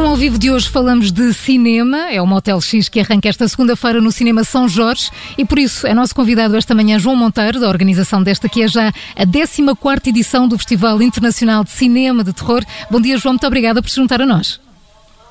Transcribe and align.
no 0.00 0.06
ao 0.06 0.16
vivo 0.16 0.38
de 0.38 0.48
hoje 0.48 0.68
falamos 0.68 1.10
de 1.10 1.34
cinema. 1.34 2.08
É 2.12 2.22
o 2.22 2.26
Motel 2.26 2.60
X 2.60 2.88
que 2.88 3.00
arranca 3.00 3.28
esta 3.28 3.48
segunda-feira 3.48 4.00
no 4.00 4.12
Cinema 4.12 4.44
São 4.44 4.68
Jorge 4.68 5.10
e 5.36 5.44
por 5.44 5.58
isso 5.58 5.86
é 5.88 5.92
nosso 5.92 6.14
convidado 6.14 6.56
esta 6.56 6.72
manhã 6.72 7.00
João 7.00 7.16
Monteiro, 7.16 7.58
da 7.58 7.68
organização 7.68 8.22
desta 8.22 8.48
que 8.48 8.62
é 8.62 8.68
já 8.68 8.88
a 8.88 9.26
14 9.26 10.08
edição 10.08 10.46
do 10.46 10.56
Festival 10.56 11.02
Internacional 11.02 11.64
de 11.64 11.70
Cinema 11.70 12.22
de 12.22 12.32
Terror. 12.32 12.64
Bom 12.88 13.00
dia, 13.00 13.18
João. 13.18 13.32
Muito 13.32 13.46
obrigada 13.46 13.82
por 13.82 13.88
se 13.88 13.96
juntar 13.96 14.22
a 14.22 14.26
nós. 14.26 14.60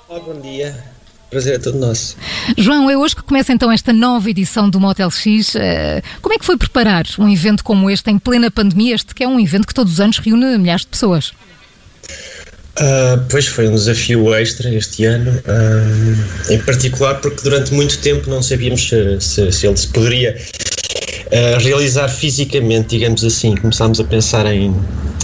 Olá, 0.09 0.19
bom 0.19 0.39
dia. 0.41 0.75
Prazer 1.29 1.55
é 1.55 1.59
todo 1.59 1.77
nosso. 1.77 2.17
João, 2.57 2.89
é 2.89 2.97
hoje 2.97 3.15
que 3.15 3.23
começa 3.23 3.53
então 3.53 3.71
esta 3.71 3.93
nova 3.93 4.29
edição 4.29 4.69
do 4.69 4.81
Motel 4.81 5.09
X. 5.09 5.55
Eh, 5.55 6.01
como 6.21 6.35
é 6.35 6.37
que 6.37 6.45
foi 6.45 6.57
preparar 6.57 7.05
um 7.17 7.29
evento 7.29 7.63
como 7.63 7.89
este 7.89 8.11
em 8.11 8.19
plena 8.19 8.51
pandemia? 8.51 8.95
Este 8.95 9.15
que 9.15 9.23
é 9.23 9.27
um 9.27 9.39
evento 9.39 9.65
que 9.65 9.73
todos 9.73 9.93
os 9.93 10.01
anos 10.01 10.17
reúne 10.17 10.57
milhares 10.57 10.81
de 10.81 10.87
pessoas. 10.87 11.31
Uh, 12.77 13.19
pois 13.27 13.47
foi 13.47 13.67
um 13.67 13.73
desafio 13.73 14.35
extra 14.35 14.71
este 14.71 15.03
ano, 15.03 15.31
uh, 15.31 16.53
em 16.53 16.59
particular 16.59 17.15
porque 17.15 17.41
durante 17.41 17.73
muito 17.73 17.97
tempo 17.97 18.29
não 18.29 18.39
sabíamos 18.39 18.87
se, 18.87 19.19
se, 19.19 19.51
se 19.51 19.65
ele 19.65 19.75
se 19.75 19.87
poderia 19.87 20.37
uh, 21.25 21.59
realizar 21.59 22.07
fisicamente, 22.07 22.89
digamos 22.89 23.23
assim. 23.23 23.55
Começámos 23.55 23.99
a 23.99 24.03
pensar 24.03 24.45
em, 24.45 24.75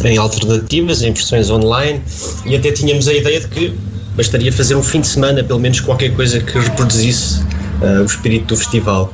em 0.03 0.17
alternativas, 0.17 1.03
em 1.03 1.13
versões 1.13 1.51
online 1.51 2.01
e 2.43 2.55
até 2.55 2.71
tínhamos 2.71 3.07
a 3.07 3.13
ideia 3.13 3.39
de 3.39 3.47
que 3.47 3.77
bastaria 4.15 4.51
fazer 4.51 4.73
um 4.73 4.81
fim 4.81 5.01
de 5.01 5.07
semana, 5.07 5.43
pelo 5.43 5.59
menos 5.59 5.79
qualquer 5.79 6.11
coisa 6.15 6.39
que 6.39 6.57
reproduzisse 6.57 7.43
o 8.01 8.05
espírito 8.05 8.45
do 8.47 8.55
festival. 8.55 9.13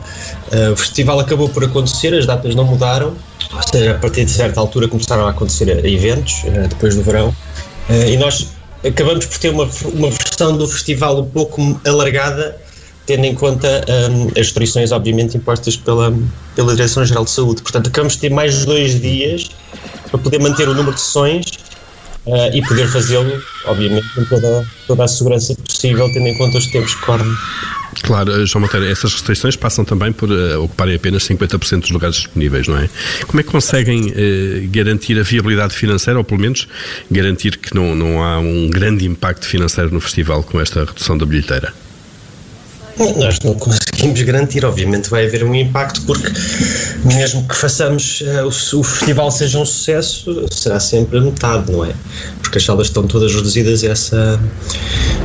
o 0.72 0.76
festival 0.76 1.20
acabou 1.20 1.50
por 1.50 1.64
acontecer, 1.64 2.14
as 2.14 2.26
datas 2.26 2.54
não 2.54 2.66
mudaram, 2.66 3.16
ou 3.52 3.64
seja, 3.64 3.92
a 3.92 3.96
partir 3.96 4.26
de 4.26 4.32
certa 4.32 4.60
altura 4.60 4.88
começaram 4.88 5.26
a 5.26 5.32
acontecer 5.32 5.84
eventos, 5.86 6.44
depois 6.70 6.96
do 6.96 7.02
verão. 7.02 7.34
Uh, 7.90 8.10
e 8.10 8.18
nós 8.18 8.48
acabamos 8.86 9.26
por 9.26 9.38
ter 9.38 9.50
uma, 9.50 9.68
uma 9.94 10.10
versão 10.10 10.56
do 10.56 10.68
festival 10.68 11.20
um 11.20 11.30
pouco 11.30 11.80
alargada, 11.86 12.56
tendo 13.06 13.26
em 13.26 13.34
conta 13.34 13.84
um, 14.12 14.28
as 14.28 14.48
restrições, 14.48 14.92
obviamente, 14.92 15.36
impostas 15.36 15.76
pela, 15.76 16.16
pela 16.56 16.76
Direção-Geral 16.76 17.26
de 17.26 17.32
Saúde. 17.32 17.62
Portanto, 17.62 17.88
acabamos 17.88 18.14
de 18.14 18.20
ter 18.20 18.30
mais 18.30 18.66
dois 18.66 19.02
dias 19.02 19.50
para 20.10 20.20
poder 20.20 20.40
manter 20.40 20.70
o 20.70 20.74
número 20.74 20.94
de 20.94 21.02
sessões 21.02 21.46
uh, 22.28 22.54
e 22.54 22.62
poder 22.62 22.88
fazê-lo, 22.88 23.42
obviamente, 23.66 24.08
com 24.14 24.24
toda, 24.26 24.68
toda 24.88 25.04
a 25.04 25.08
segurança 25.08 25.56
possível, 25.56 26.12
tendo 26.14 26.28
em 26.28 26.38
conta 26.38 26.60
os 26.60 26.68
tempos 26.68 26.94
que 26.94 27.02
correm. 27.06 27.36
Claro, 28.10 28.42
eh, 28.42 28.44
João 28.48 28.64
Monteiro, 28.64 28.88
essas 28.88 29.14
restrições 29.14 29.56
passam 29.56 29.86
também 29.86 30.12
por 30.12 30.32
uh, 30.32 30.64
ocuparem 30.64 30.96
apenas 30.96 31.22
50% 31.28 31.82
dos 31.82 31.92
lugares 31.92 32.16
disponíveis, 32.16 32.68
não 32.68 32.76
é? 32.76 32.90
Como 33.28 33.40
é 33.40 33.44
que 33.44 33.52
conseguem 33.52 34.08
uh, 34.08 34.68
garantir 34.72 35.20
a 35.20 35.22
viabilidade 35.22 35.76
financeira, 35.76 36.18
ou 36.18 36.26
pelo 36.26 36.42
menos 36.42 36.68
garantir 37.12 37.58
que 37.58 37.76
não, 37.76 37.94
não 37.94 38.24
há 38.24 38.40
um 38.40 38.68
grande 38.68 39.06
impacto 39.06 39.46
financeiro 39.46 39.94
no 39.94 40.02
festival 40.02 40.42
com 40.42 40.60
esta 40.60 40.86
redução 40.86 41.20
da 41.20 41.24
bilheteira? 41.24 41.72
Nós 43.18 43.40
não 43.46 43.54
conseguimos 43.54 44.22
garantir, 44.24 44.66
obviamente 44.66 45.10
vai 45.10 45.26
haver 45.26 45.44
um 45.44 45.56
impacto, 45.56 46.02
porque 46.02 46.28
mesmo 47.06 47.48
que 47.48 47.56
façamos 47.56 48.22
uh, 48.22 48.44
o, 48.44 48.80
o, 48.80 48.84
festival 48.84 49.30
seja 49.32 49.60
um 49.60 49.66
sucesso, 49.66 50.48
será 50.52 50.80
sempre 50.80 51.20
a 51.20 51.22
metade, 51.22 51.72
não 51.72 51.86
é? 51.86 51.94
Porque 52.42 52.58
as 52.58 52.66
salas 52.66 52.88
estão 52.88 53.08
todas 53.08 53.34
reduzidas 53.34 53.84
a 53.84 53.88
essa. 53.88 54.40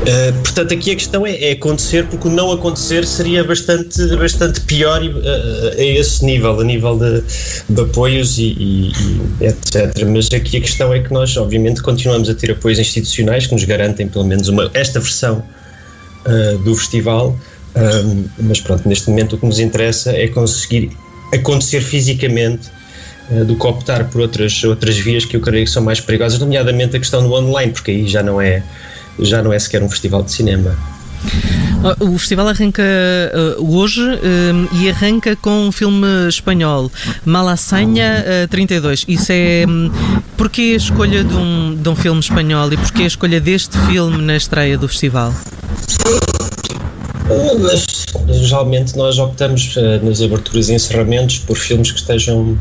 Uh, 0.04 0.32
portanto, 0.42 0.74
aqui 0.74 0.90
a 0.90 0.94
questão 0.94 1.26
é, 1.26 1.34
é, 1.42 1.52
acontecer, 1.52 2.06
porque 2.06 2.28
o 2.28 2.30
não 2.30 2.52
acontecer 2.52 3.06
seria 3.06 3.42
bastante, 3.42 4.16
bastante 4.16 4.60
pior 4.60 5.02
uh, 5.02 5.78
a 5.78 5.82
esse 5.82 6.24
nível, 6.24 6.60
a 6.60 6.64
nível 6.64 6.98
de, 6.98 7.22
de 7.70 7.80
apoios 7.80 8.36
e, 8.38 8.54
e, 8.58 8.92
e, 9.40 9.46
etc. 9.46 10.04
Mas 10.06 10.28
aqui 10.32 10.58
a 10.58 10.60
questão 10.60 10.92
é 10.92 11.00
que 11.00 11.12
nós, 11.12 11.34
obviamente, 11.36 11.82
continuamos 11.82 12.28
a 12.28 12.34
ter 12.34 12.50
apoios 12.50 12.78
institucionais 12.78 13.46
que 13.46 13.54
nos 13.54 13.64
garantem, 13.64 14.06
pelo 14.06 14.24
menos, 14.24 14.48
uma, 14.48 14.70
esta 14.74 15.00
versão 15.00 15.42
do 16.64 16.74
festival. 16.74 17.38
Um, 17.76 18.24
mas 18.38 18.60
pronto, 18.60 18.88
neste 18.88 19.10
momento 19.10 19.34
o 19.34 19.38
que 19.38 19.46
nos 19.46 19.58
interessa 19.58 20.12
é 20.12 20.28
conseguir 20.28 20.90
acontecer 21.32 21.80
fisicamente 21.80 22.70
uh, 23.30 23.44
do 23.44 23.56
que 23.56 23.66
optar 23.66 24.08
por 24.10 24.20
outras, 24.20 24.62
outras 24.62 24.96
vias 24.96 25.24
que 25.24 25.36
eu 25.36 25.40
creio 25.40 25.64
que 25.64 25.70
são 25.70 25.82
mais 25.82 26.00
perigosas, 26.00 26.38
nomeadamente 26.38 26.96
a 26.96 27.00
questão 27.00 27.26
do 27.26 27.32
online, 27.32 27.72
porque 27.72 27.90
aí 27.90 28.06
já 28.06 28.22
não 28.22 28.40
é, 28.40 28.62
já 29.18 29.42
não 29.42 29.52
é 29.52 29.58
sequer 29.58 29.82
um 29.82 29.88
festival 29.88 30.22
de 30.22 30.32
cinema. 30.32 30.76
O 32.00 32.18
festival 32.18 32.48
arranca 32.48 32.82
uh, 32.82 33.76
hoje 33.76 34.00
uh, 34.00 34.76
e 34.80 34.88
arranca 34.88 35.36
com 35.36 35.68
um 35.68 35.72
filme 35.72 36.28
espanhol, 36.28 36.90
Malasanha 37.26 38.24
uh, 38.44 38.48
32. 38.48 39.04
Isso 39.06 39.32
é. 39.32 39.66
Um, 39.68 39.90
porquê 40.36 40.72
a 40.72 40.76
escolha 40.76 41.22
de 41.22 41.34
um, 41.34 41.76
de 41.76 41.88
um 41.88 41.94
filme 41.94 42.20
espanhol 42.20 42.72
e 42.72 42.76
porquê 42.78 43.02
a 43.02 43.06
escolha 43.06 43.38
deste 43.38 43.76
filme 43.86 44.16
na 44.22 44.36
estreia 44.36 44.78
do 44.78 44.88
festival? 44.88 45.34
Geralmente 48.30 48.96
nós 48.96 49.18
optamos 49.18 49.76
nas 50.02 50.22
aberturas 50.22 50.68
e 50.68 50.74
encerramentos 50.74 51.38
por 51.38 51.56
filmes 51.56 51.90
que 51.90 51.98
estejam 51.98 52.56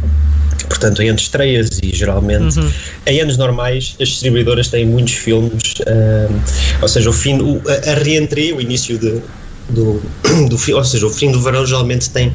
portanto 0.67 1.01
em 1.01 1.13
estreias 1.13 1.79
e 1.81 1.95
geralmente 1.95 2.59
uhum. 2.59 2.71
em 3.05 3.21
anos 3.21 3.37
normais 3.37 3.95
as 4.01 4.09
distribuidoras 4.09 4.67
têm 4.67 4.85
muitos 4.85 5.13
filmes 5.13 5.73
uh, 5.81 6.33
ou 6.81 6.87
seja 6.87 7.09
o 7.09 7.13
fim 7.13 7.39
o, 7.39 7.61
a, 7.67 7.91
a 7.91 7.93
reentrée, 7.95 8.53
o 8.53 8.61
início 8.61 8.97
de, 8.97 9.21
do, 9.69 10.01
do, 10.49 10.75
ou 10.75 10.83
seja, 10.83 11.05
o 11.05 11.09
fim 11.09 11.31
do 11.31 11.41
verão 11.41 11.65
geralmente 11.65 12.09
tem 12.09 12.33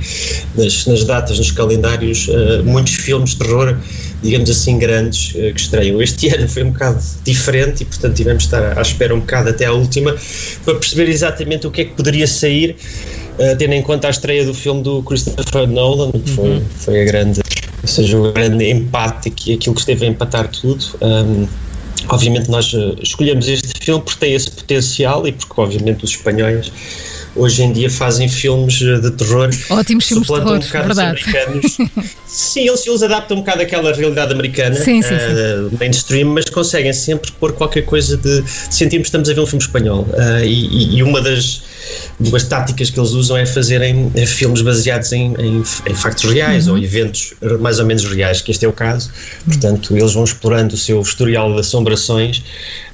nas, 0.56 0.87
nas 0.87 1.05
datas, 1.05 1.39
nos 1.39 1.51
calendários, 1.51 2.29
uh, 2.29 2.65
muitos 2.65 2.95
filmes 2.95 3.31
de 3.31 3.39
terror, 3.39 3.77
digamos 4.23 4.49
assim, 4.50 4.79
grandes 4.79 5.31
uh, 5.35 5.53
que 5.53 5.61
estreiam. 5.61 6.00
Este 6.00 6.29
ano 6.29 6.49
foi 6.49 6.65
um 6.65 6.71
bocado 6.71 7.03
diferente 7.25 7.83
e, 7.83 7.85
portanto, 7.85 8.15
tivemos 8.15 8.45
de 8.45 8.47
estar 8.47 8.79
à 8.79 8.83
espera 8.83 9.15
um 9.15 9.21
bocado 9.21 9.50
até 9.50 9.67
à 9.67 9.73
última 9.73 10.17
para 10.65 10.75
perceber 10.75 11.09
exatamente 11.09 11.67
o 11.67 11.71
que 11.71 11.83
é 11.83 11.85
que 11.85 11.95
poderia 11.95 12.27
sair, 12.27 12.77
uh, 13.39 13.56
tendo 13.56 13.75
em 13.75 13.83
conta 13.83 14.06
a 14.06 14.11
estreia 14.11 14.45
do 14.45 14.55
filme 14.55 14.83
do 14.83 15.03
Christopher 15.03 15.69
Nolan, 15.69 16.12
que 16.12 16.31
foi, 16.31 16.49
uhum. 16.49 16.62
foi 16.77 17.03
a 17.03 17.05
grande, 17.05 17.41
seja, 17.88 18.19
o 18.19 18.32
grande 18.32 18.71
empate, 18.71 19.28
aqui, 19.28 19.54
aquilo 19.54 19.75
que 19.75 19.81
esteve 19.81 20.06
a 20.06 20.09
empatar 20.09 20.49
tudo. 20.49 20.84
Um, 21.00 21.47
obviamente 22.09 22.50
nós 22.50 22.72
escolhemos 23.03 23.49
este 23.49 23.84
filme 23.84 24.03
porque 24.03 24.21
tem 24.21 24.34
esse 24.34 24.50
potencial 24.50 25.26
e 25.26 25.32
porque 25.32 25.60
obviamente 25.60 26.04
os 26.04 26.10
espanhóis 26.10 26.72
hoje 27.34 27.62
em 27.62 27.72
dia 27.72 27.91
fazem 27.91 28.28
filmes 28.28 28.75
de 28.75 29.11
terror. 29.12 29.50
Ótimos 29.71 30.06
filmes 30.06 30.27
de 30.27 30.34
terror, 30.34 30.56
um 30.56 30.61
verdade. 30.61 31.00
americanos. 31.00 31.78
sim, 32.27 32.69
eles, 32.69 32.87
eles 32.87 33.03
adaptam 33.03 33.39
um 33.39 33.41
bocado 33.41 33.62
aquela 33.62 33.93
realidade 33.93 34.33
americana, 34.33 34.75
sim, 34.75 35.03
sim, 35.03 35.15
uh, 35.15 35.77
mainstream, 35.78 36.28
mas 36.28 36.44
conseguem 36.47 36.93
sempre 36.93 37.31
pôr 37.33 37.53
qualquer 37.53 37.83
coisa 37.83 38.17
de, 38.17 38.44
sentirmos 38.71 39.06
que 39.06 39.09
estamos 39.09 39.28
a 39.28 39.34
ver 39.34 39.41
um 39.41 39.47
filme 39.47 39.65
espanhol. 39.65 40.06
Uh, 40.12 40.44
e, 40.44 40.97
e, 40.97 41.03
uma 41.03 41.21
das, 41.21 41.62
das 42.21 42.44
táticas 42.44 42.91
que 42.91 42.99
eles 42.99 43.11
usam 43.11 43.37
é 43.37 43.47
fazerem 43.47 44.11
filmes 44.27 44.62
baseados 44.62 45.12
em, 45.12 45.34
em, 45.38 45.62
em 45.87 45.94
factos 45.94 46.31
reais 46.31 46.67
uhum. 46.67 46.75
ou 46.75 46.78
eventos 46.83 47.34
mais 47.61 47.78
ou 47.78 47.87
menos 47.87 48.05
reais, 48.05 48.41
que 48.41 48.50
este 48.50 48.65
é 48.65 48.69
o 48.69 48.72
caso. 48.72 49.11
Portanto, 49.44 49.97
eles 49.97 50.12
vão 50.12 50.25
explorando 50.25 50.75
o 50.75 50.78
seu 50.78 51.00
historial 51.00 51.53
de 51.55 51.61
assombrações 51.61 52.43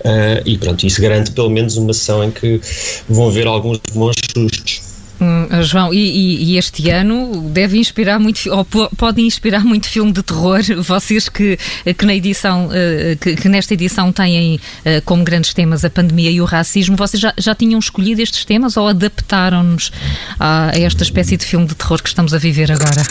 uh, 0.04 0.42
e 0.44 0.58
pronto, 0.58 0.86
isso 0.86 1.00
garante 1.00 1.30
pelo 1.32 1.50
menos 1.50 1.76
uma 1.76 1.92
sessão 1.92 2.22
em 2.24 2.30
que 2.30 2.60
vão 3.08 3.28
haver 3.28 3.46
alguns 3.46 3.80
bons 3.92 4.16
sustos. 4.32 4.94
Hum, 5.20 5.62
João, 5.62 5.94
e, 5.94 6.52
e, 6.52 6.58
este 6.58 6.90
ano 6.90 7.48
deve 7.50 7.78
inspirar 7.78 8.18
muito, 8.18 8.50
ou 8.50 8.64
pode 8.64 9.22
inspirar 9.22 9.64
muito 9.64 9.88
filme 9.88 10.12
de 10.12 10.22
terror. 10.22 10.60
Vocês 10.82 11.28
que, 11.28 11.56
que 11.96 12.04
na 12.04 12.14
edição, 12.14 12.68
eh, 12.72 13.16
que, 13.20 13.36
que 13.36 13.48
nesta 13.48 13.74
edição 13.74 14.12
têm 14.12 14.58
eh, 14.84 15.00
como 15.02 15.22
grandes 15.22 15.54
temas 15.54 15.84
a 15.84 15.90
pandemia 15.90 16.30
e 16.30 16.40
o 16.40 16.44
racismo, 16.44 16.96
vocês 16.96 17.20
já, 17.20 17.32
já 17.38 17.54
tinham 17.54 17.78
escolhido 17.78 18.20
estes 18.20 18.44
temas 18.44 18.76
ou 18.76 18.88
adaptaram-nos 18.88 19.92
a, 20.38 20.70
a 20.70 20.78
esta 20.78 21.04
espécie 21.04 21.36
de 21.36 21.46
filme 21.46 21.66
de 21.66 21.74
terror 21.74 22.02
que 22.02 22.08
estamos 22.08 22.34
a 22.34 22.38
viver 22.38 22.72
agora? 22.72 23.02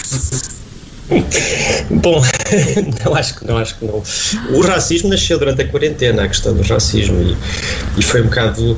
Bom, 1.90 2.22
não 3.06 3.16
acho 3.16 3.36
que 3.36 3.46
não, 3.46 3.58
acho 3.58 3.76
que 3.78 3.86
não. 3.86 4.04
O 4.52 4.62
racismo 4.62 5.10
nasceu 5.10 5.38
durante 5.38 5.62
a 5.62 5.68
quarentena, 5.68 6.24
a 6.24 6.28
questão 6.28 6.54
do 6.54 6.64
racismo, 6.64 7.22
e, 7.22 7.38
e 7.98 8.04
foi 8.04 8.22
um 8.22 8.26
bocado 8.26 8.78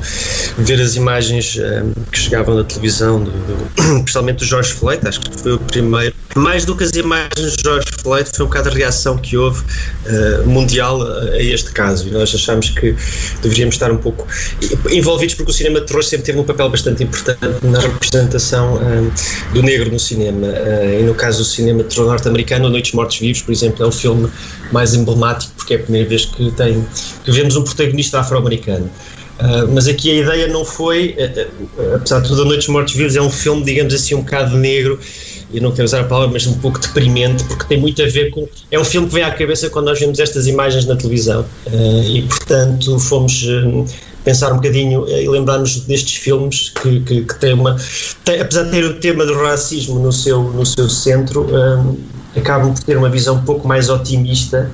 ver 0.58 0.80
as 0.80 0.96
imagens 0.96 1.56
um, 1.56 1.62
eh, 1.62 1.82
que 2.10 2.18
chegavam 2.18 2.56
na 2.56 2.64
televisão, 2.64 3.22
do, 3.22 3.30
do, 3.30 3.98
especialmente 3.98 4.38
do 4.38 4.44
George 4.44 4.72
Floyd, 4.72 5.06
acho 5.06 5.20
que 5.20 5.36
foi 5.36 5.52
o 5.52 5.58
primeiro. 5.58 6.14
Mais 6.36 6.64
do 6.64 6.76
que 6.76 6.84
as 6.84 6.90
imagens 6.90 7.56
de 7.56 7.62
George 7.62 7.86
Floyd, 8.02 8.28
foi 8.34 8.44
um 8.44 8.48
bocado 8.48 8.68
a 8.68 8.72
reação 8.72 9.16
que 9.16 9.36
houve 9.36 9.60
uh, 9.60 10.46
mundial 10.46 11.00
a, 11.02 11.42
este 11.42 11.72
caso, 11.72 12.06
e 12.08 12.10
nós 12.10 12.34
achamos 12.34 12.70
que 12.70 12.94
deveríamos 13.42 13.74
estar 13.74 13.90
um 13.90 13.96
pouco 13.96 14.26
envolvidos, 14.90 15.34
porque 15.34 15.50
o 15.50 15.54
cinema 15.54 15.80
de 15.80 15.86
terror 15.86 16.04
sempre 16.04 16.26
teve 16.26 16.38
um 16.38 16.44
papel 16.44 16.68
bastante 16.68 17.02
importante 17.02 17.40
na 17.62 17.80
representação 17.80 18.78
eh, 18.82 19.54
do 19.54 19.62
negro 19.62 19.90
no 19.90 19.98
cinema, 19.98 20.46
uh, 20.46 21.00
e 21.00 21.02
no 21.02 21.14
caso 21.14 21.38
do 21.38 21.44
cinema 21.44 21.82
de 21.82 21.94
terror 21.94 22.08
norte-americano, 22.08 22.68
Noites 22.68 22.92
Mortos 22.92 23.18
Vivos, 23.18 23.42
por 23.42 23.52
exemplo, 23.52 23.82
é 23.82 23.86
o 23.88 23.92
filme 23.92 24.30
mais 24.72 24.94
emblemático 24.94 25.52
porque 25.56 25.74
é 25.74 25.76
a 25.78 25.80
primeira 25.80 26.08
vez 26.08 26.26
que, 26.26 26.50
tem, 26.52 26.86
que 27.24 27.32
vemos 27.32 27.56
um 27.56 27.62
protagonista 27.62 28.20
afro-americano. 28.20 28.90
Uh, 29.38 29.70
mas 29.74 29.86
aqui 29.86 30.10
a 30.10 30.22
ideia 30.22 30.46
não 30.48 30.64
foi, 30.64 31.14
uh, 31.18 31.82
uh, 31.82 31.96
apesar 31.96 32.20
de 32.20 32.28
tudo, 32.28 32.42
a 32.42 32.44
Noites 32.46 32.68
Mortos 32.68 32.94
Vivos 32.94 33.16
é 33.16 33.20
um 33.20 33.28
filme, 33.30 33.62
digamos 33.64 33.92
assim, 33.92 34.14
um 34.14 34.22
bocado 34.22 34.56
negro, 34.56 34.98
e 35.52 35.60
não 35.60 35.70
quero 35.70 35.84
usar 35.84 36.00
a 36.00 36.04
palavra, 36.04 36.32
mas 36.32 36.46
um 36.46 36.54
pouco 36.54 36.78
deprimente, 36.78 37.44
porque 37.44 37.64
tem 37.64 37.78
muito 37.78 38.02
a 38.02 38.06
ver 38.06 38.30
com. 38.30 38.48
É 38.70 38.78
um 38.78 38.84
filme 38.84 39.06
que 39.06 39.14
vem 39.14 39.22
à 39.22 39.30
cabeça 39.30 39.70
quando 39.70 39.86
nós 39.86 39.98
vemos 39.98 40.18
estas 40.18 40.46
imagens 40.46 40.86
na 40.86 40.96
televisão, 40.96 41.44
e 42.04 42.22
portanto 42.22 42.98
fomos 42.98 43.46
pensar 44.24 44.52
um 44.52 44.56
bocadinho 44.56 45.08
e 45.08 45.28
lembrar-nos 45.28 45.80
destes 45.80 46.16
filmes 46.16 46.70
que, 46.70 47.00
que, 47.00 47.22
que 47.22 47.34
têm 47.38 47.54
uma. 47.54 47.76
Tem, 48.24 48.40
apesar 48.40 48.64
de 48.64 48.70
ter 48.70 48.84
o 48.84 48.94
tema 48.94 49.24
do 49.24 49.34
racismo 49.34 50.00
no 50.00 50.12
seu, 50.12 50.42
no 50.42 50.66
seu 50.66 50.88
centro, 50.88 51.46
um, 51.46 51.96
acabam 52.36 52.74
por 52.74 52.82
ter 52.82 52.96
uma 52.96 53.08
visão 53.08 53.36
um 53.36 53.44
pouco 53.44 53.68
mais 53.68 53.88
otimista. 53.88 54.70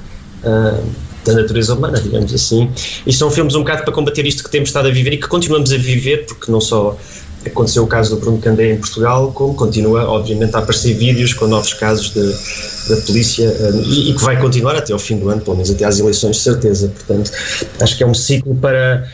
Da 1.24 1.34
natureza 1.34 1.74
humana, 1.74 2.00
digamos 2.00 2.34
assim. 2.34 2.68
E 3.06 3.12
são 3.12 3.30
filmes 3.30 3.54
um 3.54 3.60
bocado 3.60 3.84
para 3.84 3.92
combater 3.92 4.26
isto 4.26 4.42
que 4.42 4.50
temos 4.50 4.70
estado 4.70 4.88
a 4.88 4.90
viver 4.90 5.12
e 5.12 5.18
que 5.18 5.28
continuamos 5.28 5.72
a 5.72 5.76
viver, 5.76 6.26
porque 6.26 6.50
não 6.50 6.60
só 6.60 6.98
aconteceu 7.44 7.84
o 7.84 7.86
caso 7.86 8.14
do 8.14 8.20
Bruno 8.20 8.38
Candé 8.38 8.72
em 8.72 8.76
Portugal, 8.78 9.32
como 9.32 9.54
continua, 9.54 10.08
obviamente, 10.08 10.54
a 10.54 10.58
aparecer 10.58 10.94
vídeos 10.94 11.32
com 11.34 11.46
novos 11.46 11.74
casos 11.74 12.10
de, 12.10 12.88
da 12.88 13.00
polícia 13.02 13.48
uh, 13.48 13.82
e, 13.82 14.10
e, 14.10 14.14
que 14.14 14.22
vai 14.22 14.40
continuar 14.40 14.76
até 14.76 14.92
ao 14.92 14.98
fim 14.98 15.18
do 15.18 15.28
ano, 15.28 15.40
pelo 15.40 15.56
menos 15.56 15.70
até 15.70 15.84
às 15.84 15.98
eleições, 15.98 16.36
de 16.36 16.42
certeza. 16.42 16.88
Portanto, 16.88 17.32
acho 17.80 17.96
que 17.96 18.02
é 18.02 18.06
um 18.06 18.14
ciclo 18.14 18.54
para, 18.54 19.08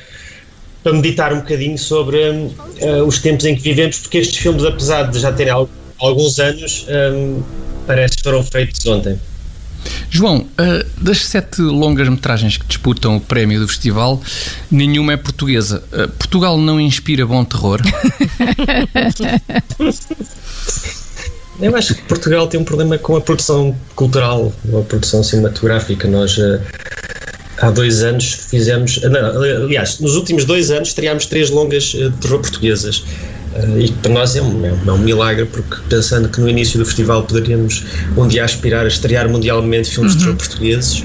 para 0.83 0.93
meditar 0.93 1.33
um 1.33 1.39
bocadinho 1.39 1.79
sobre 1.79 2.19
uh, 2.19 3.05
os 3.07 3.19
tempos 3.19 3.47
em 3.47 3.57
que 3.57 3.63
vivemos, 3.63 3.99
porque 3.99 4.19
estes 4.19 4.39
filmes, 4.39 4.65
apesar 4.65 5.05
de 5.05 5.19
já 5.19 5.33
terem 5.33 5.53
alguns 5.99 6.39
anos, 6.39 6.87
um, 6.89 7.43
parece 7.87 8.17
que 8.17 8.23
foram 8.23 8.43
feitos 8.43 8.85
ontem. 8.87 9.19
João, 10.11 10.39
uh, 10.39 11.03
das 11.03 11.25
sete 11.25 11.61
longas-metragens 11.61 12.57
que 12.57 12.67
disputam 12.67 13.17
o 13.17 13.21
prémio 13.21 13.61
do 13.61 13.69
festival, 13.69 14.21
nenhuma 14.71 15.13
é 15.13 15.17
portuguesa. 15.17 15.83
Uh, 15.93 16.09
Portugal 16.09 16.59
não 16.59 16.81
inspira 16.81 17.27
bom 17.27 17.45
terror? 17.45 17.81
Eu 21.61 21.75
acho 21.75 21.93
que 21.95 22.03
Portugal 22.03 22.47
tem 22.47 22.61
um 22.61 22.65
problema 22.65 22.97
com 22.99 23.17
a 23.17 23.21
produção 23.21 23.75
cultural, 23.97 24.53
a 24.79 24.83
produção 24.83 25.25
cinematográfica. 25.25 26.07
Nós 26.07 26.39
uh, 26.39 26.61
há 27.61 27.71
dois 27.71 28.03
anos 28.03 28.33
fizemos. 28.49 29.01
Não, 29.03 29.43
aliás, 29.65 29.99
nos 29.99 30.15
últimos 30.15 30.45
dois 30.45 30.71
anos 30.71 30.89
estreámos 30.89 31.27
três 31.27 31.51
longas 31.51 31.85
de 31.85 32.11
terror 32.13 32.41
portuguesas. 32.41 33.05
Uh, 33.55 33.81
e 33.81 33.91
para 33.93 34.13
nós 34.13 34.37
é 34.37 34.43
um, 34.43 34.67
é 34.67 34.93
um 34.93 34.99
milagre, 34.99 35.47
porque 35.47 35.77
pensando 35.89 36.29
que 36.29 36.41
no 36.41 36.49
início 36.49 36.79
do 36.79 36.85
festival 36.85 37.23
poderíamos 37.23 37.85
um 38.17 38.27
dia 38.29 38.45
aspirar 38.45 38.85
a 38.85 38.89
estrear 38.89 39.29
mundialmente 39.29 39.91
filmes 39.91 40.13
uhum. 40.13 40.19
de 40.19 40.25
terror 40.25 40.37
portugueses, 40.37 41.05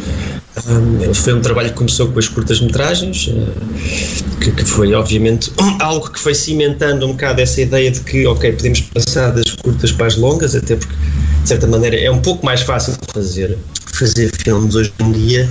um, 0.68 1.14
foi 1.14 1.34
um 1.34 1.42
trabalho 1.42 1.70
que 1.70 1.76
começou 1.76 2.08
com 2.10 2.20
as 2.20 2.28
curtas-metragens, 2.28 3.28
uh, 3.28 4.40
que, 4.40 4.52
que, 4.52 4.64
foi 4.64 4.94
obviamente 4.94 5.52
algo 5.80 6.10
que 6.10 6.20
foi 6.20 6.36
cimentando 6.36 7.06
um 7.06 7.14
bocado 7.14 7.42
essa 7.42 7.62
ideia 7.62 7.90
de 7.90 8.02
que, 8.02 8.26
ok, 8.28 8.52
podemos 8.52 8.82
passar 8.82 9.32
das 9.32 9.52
curtas 9.52 9.92
para 9.92 10.08
as 10.08 10.18
longas, 10.18 10.56
até 10.56 10.76
porque 10.76 10.94
de 11.42 11.48
certa 11.48 11.68
maneira 11.68 11.98
é 11.98 12.12
um 12.12 12.22
pouco 12.22 12.46
mais 12.46 12.62
fácil 12.62 12.94
de 12.94 13.14
fazer, 13.14 13.58
fazer 13.94 14.32
filmes 14.44 14.76
hoje 14.76 14.94
em 15.00 15.12
dia. 15.12 15.50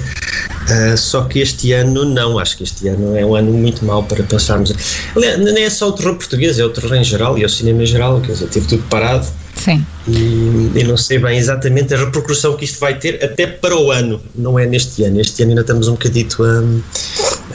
Uh, 0.73 0.97
só 0.97 1.25
que 1.25 1.41
este 1.41 1.73
ano 1.73 2.05
não, 2.05 2.39
acho 2.39 2.57
que 2.57 2.63
este 2.63 2.89
ano 2.89 3.17
é 3.17 3.27
um 3.27 3.35
ano 3.35 3.53
muito 3.53 3.85
mau 3.85 4.03
para 4.03 4.23
pensarmos. 4.23 4.73
Aliás, 5.15 5.39
não 5.39 5.57
é 5.57 5.69
só 5.69 5.89
o 5.89 5.93
terror 5.93 6.15
português, 6.15 6.59
é 6.59 6.65
o 6.65 6.71
terror 6.71 6.95
em 6.95 7.05
geral 7.05 7.37
e 7.37 7.43
é 7.43 7.47
o 7.47 7.49
cinema 7.49 7.83
em 7.83 7.87
geral, 7.87 8.21
quer 8.21 8.33
dizer, 8.33 8.47
teve 8.49 8.67
tudo 8.67 8.83
parado. 8.85 9.27
Sim. 9.57 9.85
E, 10.09 10.73
e 10.75 10.85
não 10.85 10.97
sei 10.97 11.19
bem 11.19 11.39
exatamente 11.39 11.95
a 11.95 11.99
repercussão 11.99 12.57
que 12.57 12.65
isto 12.65 12.81
vai 12.81 12.99
ter 12.99 13.23
até 13.23 13.47
para 13.47 13.77
o 13.77 13.91
ano, 13.91 14.21
não 14.35 14.59
é 14.59 14.67
neste 14.67 15.05
ano. 15.05 15.21
Este 15.21 15.43
ano 15.43 15.53
ainda 15.53 15.61
estamos 15.61 15.89
um 15.89 15.93
bocadito 15.93 16.43
a, 16.43 16.63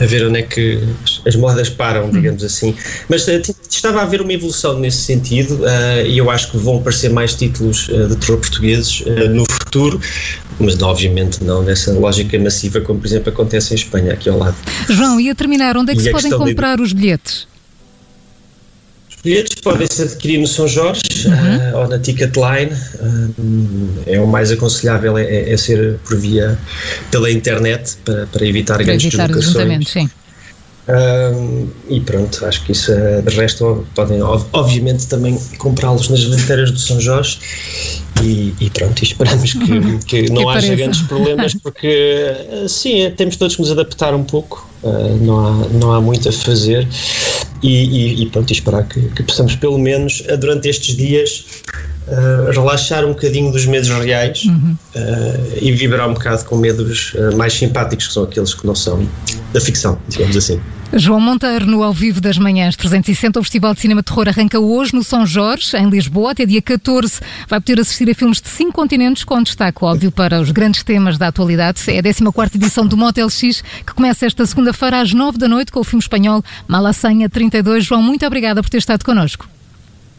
a 0.00 0.06
ver 0.06 0.26
onde 0.26 0.38
é 0.38 0.42
que 0.42 0.82
as 1.26 1.36
modas 1.36 1.68
param, 1.68 2.06
hum. 2.06 2.10
digamos 2.10 2.44
assim. 2.44 2.74
Mas 3.08 3.26
uh, 3.26 3.40
estava 3.68 4.00
a 4.00 4.02
haver 4.02 4.20
uma 4.20 4.32
evolução 4.32 4.78
nesse 4.78 4.98
sentido 4.98 5.54
uh, 5.54 6.06
e 6.06 6.18
eu 6.18 6.30
acho 6.30 6.50
que 6.50 6.58
vão 6.58 6.78
aparecer 6.78 7.10
mais 7.10 7.34
títulos 7.34 7.86
de 7.88 8.16
terror 8.16 8.38
portugueses 8.38 9.02
no 9.30 9.44
futuro 9.50 10.00
mas 10.60 10.80
obviamente 10.82 11.42
não 11.42 11.62
nessa 11.62 11.92
lógica 11.92 12.38
massiva 12.38 12.80
como, 12.80 12.98
por 12.98 13.06
exemplo, 13.06 13.30
acontece 13.30 13.72
em 13.72 13.76
Espanha, 13.76 14.12
aqui 14.12 14.28
ao 14.28 14.38
lado. 14.38 14.56
João, 14.88 15.20
e 15.20 15.30
a 15.30 15.34
terminar, 15.34 15.76
onde 15.76 15.92
é 15.92 15.94
que 15.94 16.00
e 16.00 16.04
se 16.04 16.10
podem 16.10 16.30
comprar 16.32 16.76
de... 16.76 16.82
os 16.82 16.92
bilhetes? 16.92 17.46
Bilhetes 19.24 19.54
podem 19.56 19.86
ser 19.90 20.04
adquiridos 20.04 20.50
no 20.50 20.54
São 20.54 20.68
Jorge 20.68 21.02
uhum. 21.26 21.72
uh, 21.72 21.78
ou 21.78 21.88
na 21.88 21.98
Ticketline. 21.98 22.72
Uh, 23.00 24.02
é 24.06 24.20
o 24.20 24.26
mais 24.26 24.50
aconselhável 24.50 25.18
é, 25.18 25.24
é, 25.24 25.52
é, 25.52 25.56
ser 25.56 25.98
por 26.06 26.16
via 26.16 26.58
pela 27.10 27.30
internet 27.30 27.96
para, 28.04 28.26
para 28.26 28.46
evitar 28.46 28.74
para 28.74 28.84
grandes 28.84 29.06
evitar 29.06 29.28
deslocações. 29.28 29.88
Sim. 29.88 30.10
Uh, 30.88 31.68
e 31.90 32.00
pronto, 32.00 32.46
acho 32.46 32.64
que 32.64 32.72
isso 32.72 32.92
de 32.94 33.36
resto 33.36 33.86
podem 33.94 34.22
obviamente 34.22 35.06
também 35.06 35.38
comprá-los 35.58 36.08
nas 36.08 36.24
bilheteiras 36.24 36.70
do 36.70 36.78
São 36.78 36.98
Jorge. 36.98 37.38
E, 38.22 38.54
e 38.58 38.70
pronto, 38.70 39.02
esperamos 39.02 39.52
que, 40.06 40.22
que 40.24 40.32
não 40.32 40.42
que 40.42 40.48
haja 40.48 40.74
grandes 40.74 41.02
problemas, 41.02 41.54
porque 41.54 42.34
sim, 42.66 43.12
temos 43.16 43.36
todos 43.36 43.54
que 43.54 43.62
nos 43.62 43.70
adaptar 43.70 44.14
um 44.14 44.24
pouco, 44.24 44.66
uh, 44.82 45.16
não, 45.20 45.46
há, 45.46 45.68
não 45.68 45.92
há 45.92 46.00
muito 46.00 46.28
a 46.28 46.32
fazer, 46.32 46.88
e, 47.62 47.68
e, 47.68 48.22
e 48.22 48.26
pronto, 48.30 48.50
e 48.50 48.54
esperar 48.54 48.88
que, 48.88 49.00
que, 49.10 49.22
possamos 49.22 49.54
pelo 49.56 49.78
menos 49.78 50.20
uh, 50.20 50.36
durante 50.38 50.68
estes 50.68 50.96
dias 50.96 51.44
uh, 52.10 52.50
relaxar 52.50 53.04
um 53.04 53.10
bocadinho 53.10 53.52
dos 53.52 53.66
medos 53.66 53.88
reais 53.88 54.44
uhum. 54.44 54.76
e 55.60 55.72
vibrar 55.72 56.08
um 56.08 56.14
bocado 56.14 56.44
com 56.44 56.56
medos 56.56 57.14
mais 57.36 57.52
simpáticos, 57.52 58.08
que 58.08 58.12
são 58.12 58.24
aqueles 58.24 58.54
que 58.54 58.66
não 58.66 58.74
são 58.74 59.06
da 59.52 59.60
ficção, 59.60 59.98
digamos 60.08 60.36
assim. 60.36 60.60
João 60.92 61.20
Monteiro, 61.20 61.66
no 61.66 61.82
Ao 61.82 61.92
Vivo 61.92 62.18
das 62.18 62.38
Manhãs 62.38 62.74
360, 62.74 63.38
o 63.38 63.42
Festival 63.42 63.74
de 63.74 63.80
Cinema 63.80 64.02
Terror 64.02 64.26
arranca 64.26 64.58
hoje 64.58 64.94
no 64.94 65.04
São 65.04 65.26
Jorge, 65.26 65.76
em 65.76 65.88
Lisboa, 65.90 66.32
até 66.32 66.46
dia 66.46 66.62
14. 66.62 67.20
Vai 67.46 67.60
poder 67.60 67.80
assistir 67.80 68.08
a 68.08 68.14
filmes 68.14 68.40
de 68.40 68.48
cinco 68.48 68.72
continentes, 68.72 69.22
com 69.22 69.42
destaque, 69.42 69.84
óbvio, 69.84 70.10
para 70.10 70.40
os 70.40 70.50
grandes 70.50 70.82
temas 70.82 71.18
da 71.18 71.28
atualidade. 71.28 71.82
É 71.88 71.98
a 71.98 72.02
14 72.02 72.56
edição 72.56 72.86
do 72.86 72.96
Motel 72.96 73.28
X, 73.28 73.62
que 73.86 73.92
começa 73.92 74.24
esta 74.24 74.46
segunda-feira 74.46 75.00
às 75.00 75.12
9 75.12 75.36
da 75.36 75.46
noite 75.46 75.70
com 75.70 75.80
o 75.80 75.84
filme 75.84 76.02
espanhol 76.02 76.42
Malasanha 76.66 77.28
32. 77.28 77.84
João, 77.84 78.02
muito 78.02 78.24
obrigada 78.24 78.62
por 78.62 78.70
ter 78.70 78.78
estado 78.78 79.04
connosco. 79.04 79.57